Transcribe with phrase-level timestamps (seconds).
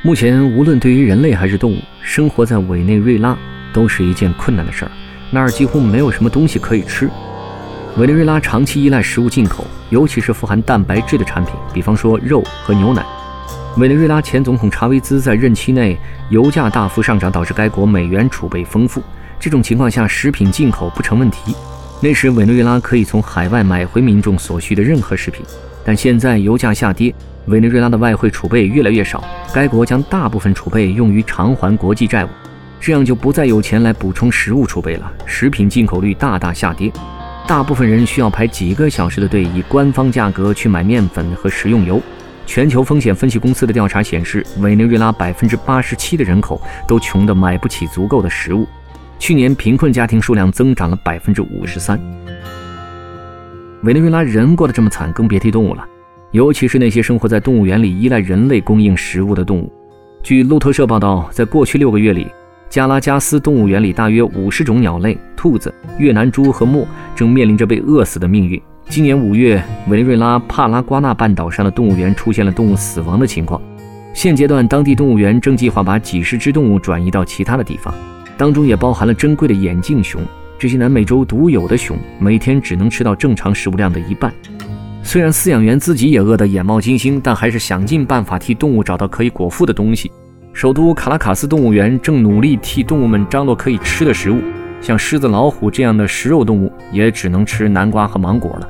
[0.00, 3.36] 目前，无论对于人类还是动物，生活在委内瑞拉
[3.72, 4.90] 都是一件困难的事儿。
[5.32, 7.10] 那儿几乎没有什么东西可以吃。
[7.96, 13.04] 委内瑞拉长期依赖食物进口，尤其是富含蛋白质的产品，比方说肉和牛奶。
[13.76, 15.98] 委内瑞拉前总统查韦兹在任期内，
[16.30, 19.02] 油价大幅上涨，导致该国美元储备丰富。
[19.40, 21.56] 这种情况下，食品进口不成问题。
[22.00, 25.44] 那时，委内瑞拉可以从海外买回民众所需的任何食品。
[25.88, 27.14] 但现在油价下跌，
[27.46, 29.24] 委内瑞拉的外汇储备越来越少，
[29.54, 32.28] 该国将大部分储备用于偿还国际债务，
[32.78, 35.10] 这样就不再有钱来补充食物储备了。
[35.24, 36.92] 食品进口率大大下跌，
[37.46, 41.98] 大部分人需要排几个小时的队，以官方价格去买面粉和食用油。
[42.44, 48.68] 全球风险分析公司的调查显示，委内瑞拉百分之八十七的人口都穷得买不起足够的食物。
[49.18, 51.98] 去年贫困家庭数量增长了百分之五十三。
[53.82, 55.86] 委内瑞拉人过得这么惨，更别提动物了，
[56.32, 59.72] 尤其是那些生活在动物园里、依赖人类供应食物的动物。
[60.22, 62.26] 据路透社报道，在过去六个月里，
[62.68, 68.60] 加拉加斯动物园里大约五十种鸟类、兔子、越南猪和墨正面临着被饿死的命运。
[68.88, 73.62] 今年五月，委内瑞拉帕拉瓜纳半岛上的动物园出现了动物死亡的情况。
[74.12, 77.94] 现阶段，当地动物园正计划把几十只动物转移到其他的地方，
[78.36, 80.20] 当中也包含了珍贵的眼镜熊。
[80.58, 84.32] 这些南美洲独有的熊，每天只能吃到正常食物量的一半。
[85.04, 90.10] 虽然饲养员自己也饿得眼冒金星，但还是想尽办法替动物找到可以果腹的东西。
[90.52, 94.42] 首都卡拉卡斯动物园正努力替动物们张罗可以吃的食物，
[94.80, 98.68] 像狮子、老虎这样的食肉动物也只能吃南瓜和芒果了。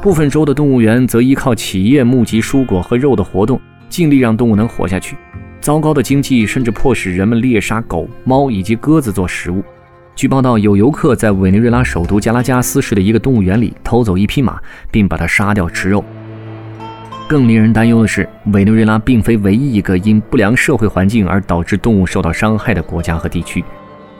[0.00, 5.14] 部分州的动物园则依靠企业募集蔬果和肉的活动，尽力让动物能活下去。
[5.60, 9.62] 糟糕的经济甚至迫使人们猎杀狗、猫以及鸽子做食物。
[10.20, 14.60] 据报道，有游客在委内瑞拉首都加拉加斯市的一个动物园里偷走一匹马，
[14.90, 16.04] 并把它杀掉吃肉。
[17.26, 23.64] 更令人担忧的是，委内瑞拉并非唯一一个因不良社会环境而导致动物受到伤害的国家和地区。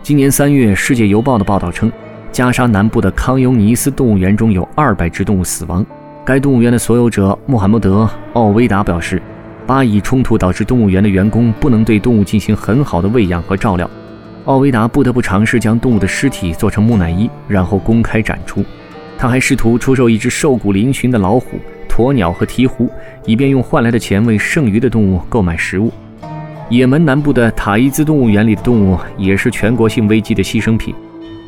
[0.00, 1.90] 今年三月，《世界邮报》的报道称。
[2.30, 5.84] 加沙南部的康尤尼斯动物园中有二百只动物死亡。
[6.24, 8.04] 该动物园的所有者穆罕默德·
[8.34, 9.20] 奥维达表示，
[9.66, 13.90] 巴以冲突导致动物园的员工不能对动物进行很好的喂养和照料。
[14.48, 18.64] 奥维达不得不尝试将动物的尸体做成木乃伊，然后公开展出。
[19.18, 22.88] 他还试图出售一只瘦骨嶙峋的老虎、鸵鸟和鹈鹕，
[23.26, 25.92] 以便用换来的钱为剩余的动物购买食物。
[26.70, 30.94] 也门南部的塔伊兹动物园里的动物也是全国性危机的牺牲品。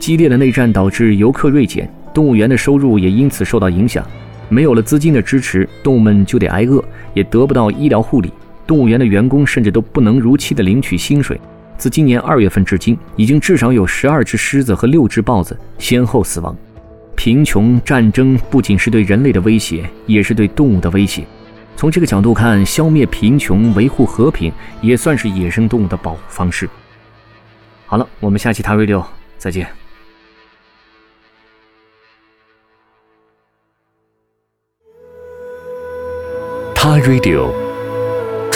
[0.00, 4.04] 激烈的内战导致游客锐减，动物园的收入也因此受到影响。
[4.48, 6.82] 没有了资金的支持，动物们就得挨饿，
[7.14, 8.32] 也得不到医疗护理。
[8.66, 11.40] 动物园的员工甚至都不能如期的领取薪水。
[11.78, 16.54] 自今年二月份至今，已经至少有十二只狮子和六只豹子先后死亡。
[17.14, 21.24] 贫穷、战争不仅是对人类的威胁，也是对动物的威胁。
[21.76, 24.52] 从这个角度看，消灭贫穷、维护和平，
[24.82, 26.68] 也算是野生动物的保护方式。
[27.86, 29.04] 好了，我们下期 TARadio
[29.36, 29.68] 再见。
[36.74, 37.52] 他 Radio，